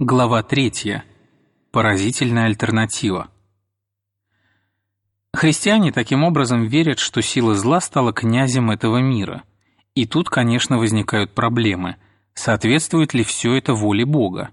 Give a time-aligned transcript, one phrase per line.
[0.00, 1.02] Глава 3.
[1.70, 3.28] Поразительная альтернатива.
[5.32, 9.44] Христиане таким образом верят, что сила зла стала князем этого мира.
[9.94, 11.94] И тут, конечно, возникают проблемы.
[12.34, 14.50] Соответствует ли все это воле Бога?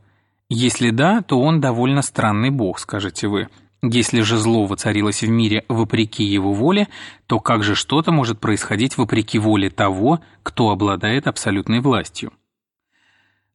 [0.48, 3.50] Если да, то он довольно странный Бог, скажете вы.
[3.82, 6.88] Если же зло воцарилось в мире вопреки его воле,
[7.26, 12.32] то как же что-то может происходить вопреки воле того, кто обладает абсолютной властью?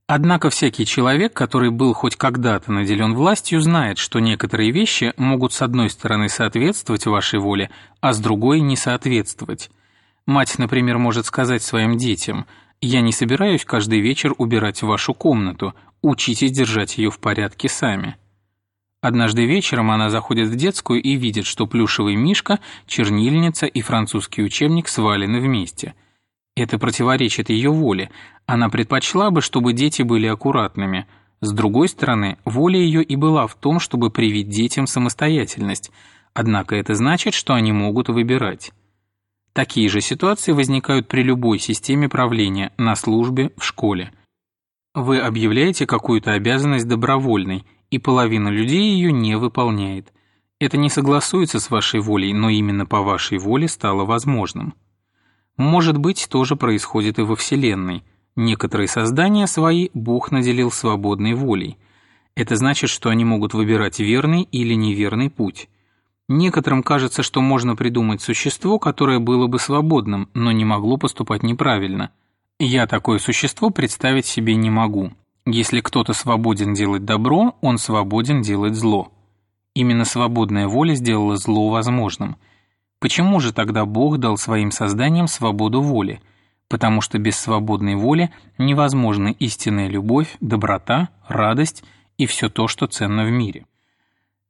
[0.09, 5.63] Однако всякий человек, который был хоть когда-то наделен властью, знает, что некоторые вещи могут с
[5.63, 9.69] одной стороны соответствовать вашей воле, а с другой не соответствовать.
[10.25, 12.47] Мать, например, может сказать своим детям
[12.81, 18.17] «Я не собираюсь каждый вечер убирать вашу комнату, учитесь держать ее в порядке сами».
[19.01, 24.87] Однажды вечером она заходит в детскую и видит, что плюшевый мишка, чернильница и французский учебник
[24.87, 25.95] свалены вместе–
[26.57, 28.11] это противоречит ее воле.
[28.47, 31.07] Она предпочла бы, чтобы дети были аккуратными.
[31.43, 35.93] С другой стороны, воля ее и была в том, чтобы привить детям самостоятельность.
[36.33, 38.73] Однако это значит, что они могут выбирать.
[39.53, 44.13] Такие же ситуации возникают при любой системе правления, на службе, в школе.
[44.95, 50.13] Вы объявляете какую-то обязанность добровольной, и половина людей ее не выполняет.
[50.59, 54.75] Это не согласуется с вашей волей, но именно по вашей воле стало возможным.
[55.57, 58.05] Может быть, тоже происходит и во Вселенной.
[58.37, 61.79] Некоторые создания свои Бог наделил свободной волей.
[62.35, 65.71] Это значит, что они могут выбирать верный или неверный путь.
[66.29, 72.11] Некоторым кажется, что можно придумать существо, которое было бы свободным, но не могло поступать неправильно.
[72.59, 75.13] Я такое существо представить себе не могу.
[75.47, 79.13] Если кто-то свободен делать добро, он свободен делать зло.
[79.75, 82.37] Именно свободная воля сделала зло возможным–
[82.99, 86.21] Почему же тогда Бог дал своим созданиям свободу воли?
[86.69, 91.85] Потому что без свободной воли невозможна истинная любовь, доброта, радость
[92.19, 93.67] и все то, что ценно в мире.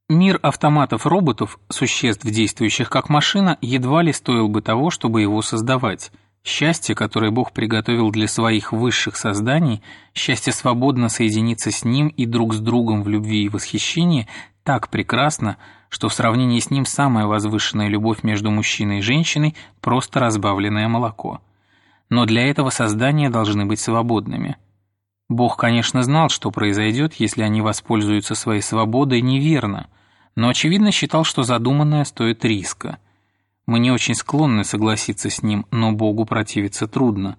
[0.09, 6.13] Мир автоматов-роботов, существ, действующих как машина, едва ли стоил бы того, чтобы его создавать.
[6.45, 9.83] Счастье, которое Бог приготовил для своих высших созданий,
[10.15, 14.29] счастье свободно соединиться с Ним и друг с другом в любви и восхищении,
[14.63, 15.57] так прекрасно,
[15.89, 21.41] что в сравнении с ним самая возвышенная любовь между мужчиной и женщиной– просто разбавленное молоко.
[22.09, 24.57] Но для этого создания должны быть свободными.
[25.29, 29.89] Бог, конечно, знал, что произойдет, если они воспользуются своей свободой неверно,
[30.37, 32.99] но, очевидно, считал, что задуманное стоит риска.
[33.67, 37.37] Мы не очень склонны согласиться с ним, но Богу противиться трудно.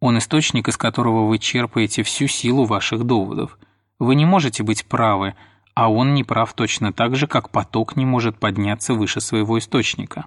[0.00, 3.58] Он источник, из которого вы черпаете всю силу ваших доводов.
[3.98, 5.34] Вы не можете быть правы–
[5.78, 10.26] а он не прав точно так же, как поток не может подняться выше своего источника.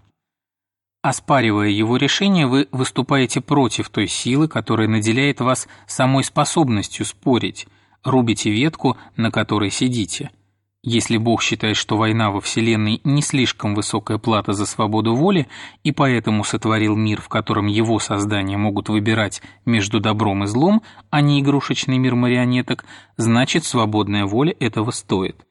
[1.01, 7.67] Оспаривая его решение, вы выступаете против той силы, которая наделяет вас самой способностью спорить,
[8.06, 10.31] рубите ветку, на которой сидите–
[10.83, 15.47] если Бог считает, что война во Вселенной не слишком высокая плата за свободу воли,
[15.83, 20.81] и поэтому сотворил мир, в котором его создания могут выбирать между добром и злом,
[21.11, 25.45] а не игрушечный мир марионеток, значит, свободная воля этого стоит.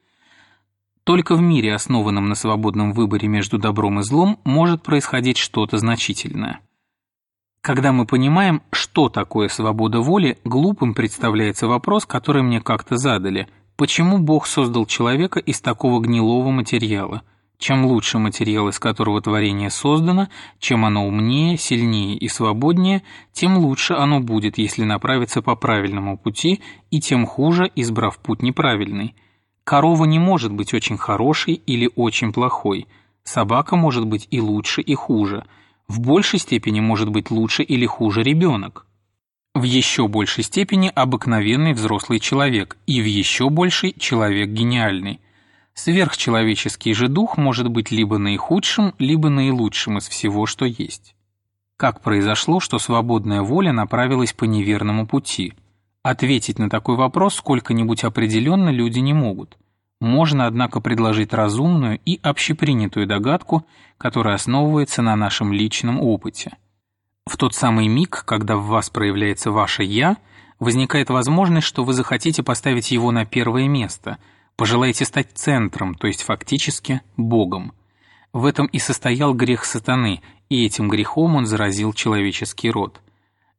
[1.05, 6.61] Только в мире, основанном на свободном выборе между добром и злом, может происходить что-то значительное.
[7.63, 13.47] Когда мы понимаем, что такое свобода воли, глупым представляется вопрос, который мне как-то задали–
[13.81, 17.23] Почему Бог создал человека из такого гнилого материала?
[17.57, 23.03] Чем лучше материал, из которого творение создано, чем оно умнее, сильнее и свободнее,
[23.33, 26.61] тем лучше оно будет, если направиться по правильному пути,
[26.91, 29.15] и тем хуже, избрав путь неправильный.
[29.65, 32.87] Корова не может быть очень хорошей или очень плохой.
[33.25, 35.47] Собака может быть и лучше, и хуже.
[35.89, 38.85] В большей степени может быть лучше или хуже ребенок
[39.55, 45.21] в еще большей степени обыкновенный взрослый человек и в еще большей человек гениальный.
[45.75, 51.15] Сверхчеловеческий же дух может быть либо наихудшим, либо наилучшим из всего, что есть.
[51.77, 55.55] Как произошло, что свободная воля направилась по неверному пути?
[56.03, 59.57] Ответить на такой вопрос сколько-нибудь определенно люди не могут.
[60.01, 63.67] Можно, однако, предложить разумную и общепринятую догадку,
[63.99, 66.53] которая основывается на нашем личном опыте–
[67.31, 70.17] в тот самый миг, когда в вас проявляется ваше «я»,
[70.59, 74.19] возникает возможность, что вы захотите поставить его на первое место,
[74.57, 77.73] пожелаете стать центром, то есть фактически Богом.
[78.33, 83.01] В этом и состоял грех сатаны, и этим грехом он заразил человеческий род.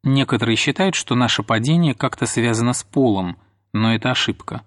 [0.03, 3.37] Некоторые считают, что наше падение как-то связано с полом,
[3.71, 4.63] но это ошибка.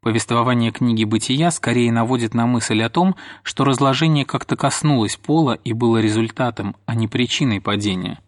[0.00, 3.14] Повествование книги «Бытия» скорее наводит на мысль о том,
[3.44, 8.18] что разложение как-то коснулось пола и было результатом, а не причиной падения.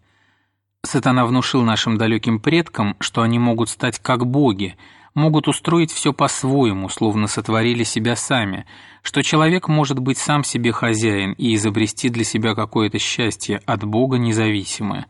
[0.83, 4.77] Сатана внушил нашим далеким предкам, что они могут стать как боги,
[5.15, 8.67] могут устроить все по-своему, словно сотворили себя сами,
[9.03, 14.19] что человек может быть сам себе хозяин и изобрести для себя какое-то счастье, от Бога
[14.19, 15.07] независимое.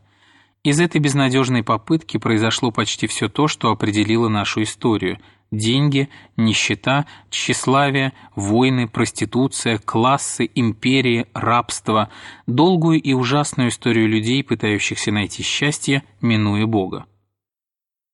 [0.64, 5.18] Из этой безнадежной попытки произошло почти все то, что определило нашу историю–
[5.50, 12.10] деньги, нищета, тщеславие, войны, проституция, классы, империи, рабство,
[12.46, 17.06] долгую и ужасную историю людей, пытающихся найти счастье, минуя Бога.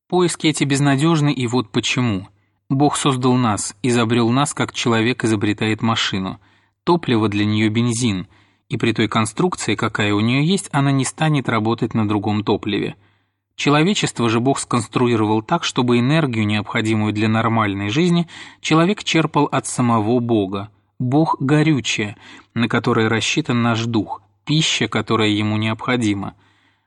[0.09, 2.29] Поиски эти безнадежны, и вот почему.
[2.69, 6.41] Бог создал нас, изобрел нас, как человек изобретает машину.
[6.85, 8.29] Топливо для нее бензин,
[8.69, 12.97] и при той конструкции, какая у нее есть, она не станет работать на другом топливе.
[13.57, 18.29] Человечество же Бог сконструировал так, чтобы энергию, необходимую для нормальной жизни,
[18.61, 20.69] человек черпал от самого Бога.
[20.99, 22.17] Бог– горючее,
[22.55, 26.35] на которое рассчитан наш дух, пища, которая ему необходима.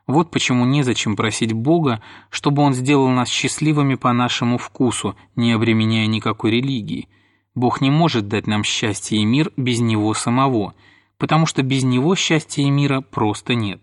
[0.05, 6.05] Вот почему незачем просить Бога, чтобы Он сделал нас счастливыми по нашему вкусу, не обременяя
[6.05, 7.07] никакой религии.
[7.55, 10.75] Бог не может дать нам счастье и мир без Него самого,
[11.17, 13.81] потому что без Него счастья и мира просто нет.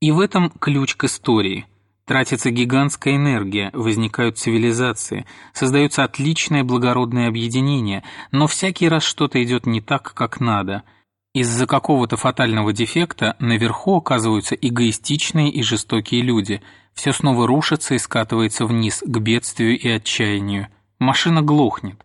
[0.00, 1.66] И в этом ключ к истории.
[2.08, 8.02] Тратится гигантская энергия, возникают цивилизации, создаются отличное благородное объединение,
[8.32, 10.82] но всякий раз что-то идет не так, как надо–
[11.34, 16.62] из-за какого-то фатального дефекта наверху оказываются эгоистичные и жестокие люди.
[16.94, 20.68] Все снова рушится и скатывается вниз, к бедствию и отчаянию.
[20.98, 22.04] Машина глохнет.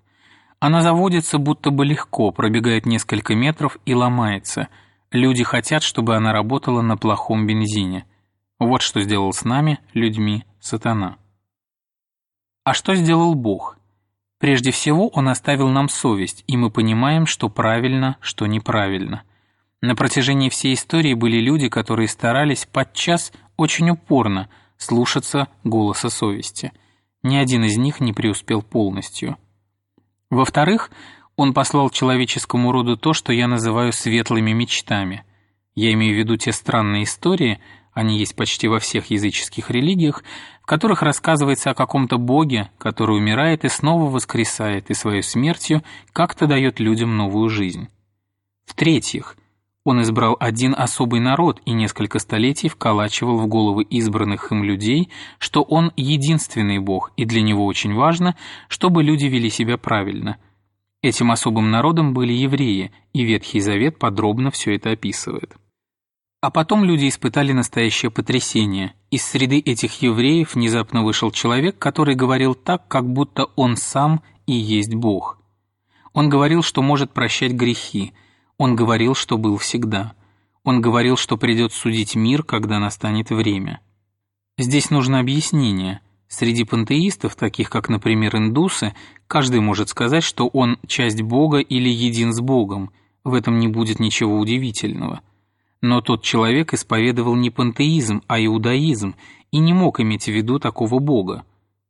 [0.60, 4.68] Она заводится будто бы легко, пробегает несколько метров и ломается.
[5.12, 8.06] Люди хотят, чтобы она работала на плохом бензине.
[8.64, 11.18] Вот что сделал с нами, людьми, сатана.
[12.64, 13.78] А что сделал Бог?
[14.40, 19.24] Прежде всего, он оставил нам совесть, и мы понимаем, что правильно, что неправильно.
[19.82, 26.72] На протяжении всей истории были люди, которые старались подчас очень упорно слушаться голоса совести.
[27.22, 29.38] Ни один из них не преуспел полностью.
[30.30, 30.90] Во-вторых,
[31.36, 35.26] он послал человеческому роду то, что я называю светлыми мечтами.
[35.76, 37.60] Я имею в виду те странные истории,
[37.94, 40.24] они есть почти во всех языческих религиях,
[40.62, 46.48] в которых рассказывается о каком-то боге, который умирает и снова воскресает, и своей смертью как-то
[46.48, 47.90] дает людям новую жизнь.
[48.66, 49.36] В-третьих,
[49.84, 55.62] он избрал один особый народ и несколько столетий вколачивал в головы избранных им людей, что
[55.62, 58.38] он единственный бог, и для него очень важно,
[58.70, 60.38] чтобы люди вели себя правильно.
[61.02, 65.58] Этим особым народом были евреи, и Ветхий Завет подробно все это описывает.
[66.44, 68.96] А потом люди испытали настоящее потрясение.
[69.12, 74.52] Из среды этих евреев внезапно вышел человек, который говорил так, как будто он сам и
[74.52, 75.40] есть Бог.
[76.12, 78.12] Он говорил, что может прощать грехи.
[78.58, 80.16] Он говорил, что был всегда.
[80.66, 83.80] Он говорил, что придет судить мир, когда настанет время.
[84.58, 86.02] Здесь нужно объяснение.
[86.28, 88.94] Среди пантеистов, таких как, например, индусы,
[89.28, 92.92] каждый может сказать, что он часть Бога или един с Богом.
[93.24, 95.22] В этом не будет ничего удивительного.
[95.84, 99.16] Но тот человек исповедовал не пантеизм, а иудаизм
[99.52, 101.44] и не мог иметь в виду такого Бога.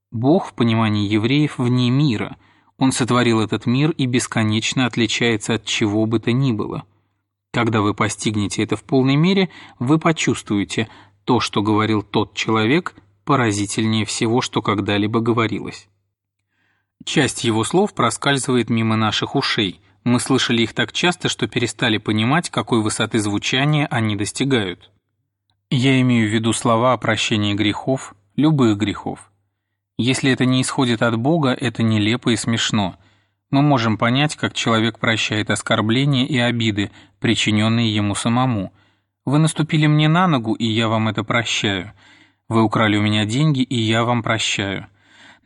[0.10, 2.38] Бог в понимании евреев вне мира.
[2.80, 6.86] Он сотворил этот мир и бесконечно отличается от чего бы то ни было.
[7.51, 10.90] Когда вы постигнете это в полной мере, вы почувствуете,
[11.24, 12.95] то, что говорил тот человек,
[13.25, 15.88] поразительнее всего, что когда-либо говорилось.
[17.06, 22.50] Часть его слов проскальзывает мимо наших ушей– мы слышали их так часто, что перестали понимать,
[22.50, 24.92] какой высоты звучания они достигают.
[25.69, 29.31] Я имею в виду слова о прощении грехов, любых грехов.
[29.98, 32.95] Если это не исходит от Бога, это нелепо и смешно.
[33.50, 38.74] Мы можем понять, как человек прощает оскорбления и обиды, причиненные ему самому.
[39.26, 41.94] Вы наступили мне на ногу, и я вам это прощаю.
[42.50, 44.88] Вы украли у меня деньги, и я вам прощаю.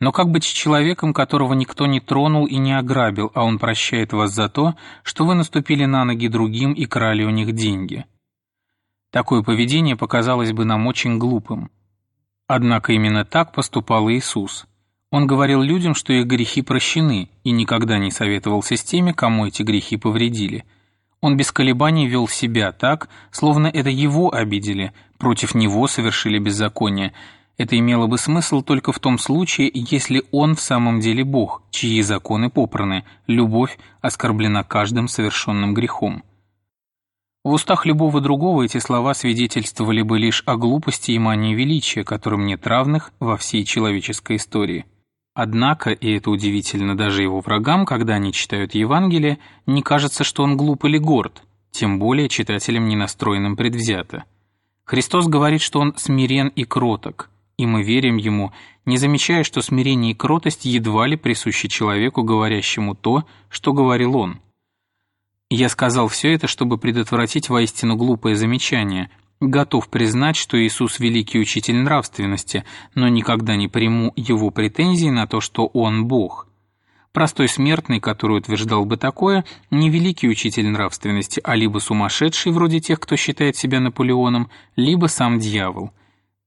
[0.00, 4.12] Но как быть с человеком, которого никто не тронул и не ограбил, а он прощает
[4.12, 8.06] вас за то, что вы наступили на ноги другим и крали у них деньги?
[9.10, 11.70] Такое поведение показалось бы нам очень глупым.
[12.46, 14.66] Однако именно так поступал Иисус.
[15.10, 19.62] Он говорил людям, что их грехи прощены, и никогда не советовался с теми, кому эти
[19.62, 20.64] грехи повредили.
[21.20, 27.14] Он без колебаний вел себя так, словно это его обидели, против него совершили беззаконие–
[27.58, 32.00] это имело бы смысл только в том случае, если он в самом деле Бог, чьи
[32.02, 36.22] законы попраны, любовь оскорблена каждым совершенным грехом.
[37.44, 42.46] В устах любого другого эти слова свидетельствовали бы лишь о глупости и мании величия, которым
[42.46, 44.86] нет равных во всей человеческой истории.
[45.34, 50.56] Однако, и это удивительно даже его врагам, когда они читают Евангелие, не кажется, что он
[50.56, 54.24] глуп или горд, тем более читателям не настроенным предвзято.
[54.84, 58.52] Христос говорит, что Он смирен и кроток, и мы верим Ему,
[58.86, 64.40] не замечая, что смирение и кротость едва ли присущи человеку, говорящему то, что говорил Он.
[65.50, 69.10] Я сказал все это, чтобы предотвратить воистину глупое замечание.
[69.40, 75.40] Готов признать, что Иисус– великий учитель нравственности, но никогда не приму его претензии на то,
[75.40, 76.48] что Он– Бог.
[77.12, 83.00] Простой смертный, который утверждал бы такое, не великий учитель нравственности, а либо сумасшедший, вроде тех,
[83.00, 85.92] кто считает себя Наполеоном, либо сам дьявол.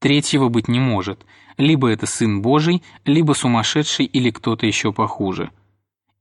[0.01, 1.25] Третьего быть не может.
[1.57, 5.51] Либо это Сын Божий, либо сумасшедший или кто-то еще похуже.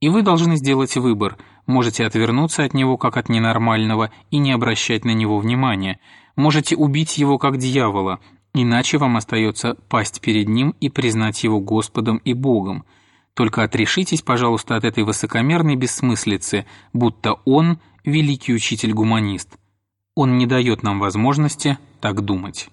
[0.01, 1.37] И вы должны сделать выбор.
[1.67, 5.99] Можете отвернуться от него как от ненормального и не обращать на него внимания.
[6.37, 8.21] Можете убить его как дьявола,
[8.55, 12.85] иначе вам остается пасть перед ним и признать его Господом и Богом–
[13.35, 19.57] только отрешитесь, пожалуйста, от этой высокомерной бессмыслицы, будто он– великий учитель-гуманист.
[20.15, 22.69] Он не дает нам возможности так думать.